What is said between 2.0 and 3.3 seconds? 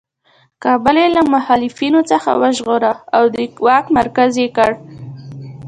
څخه وژغوره او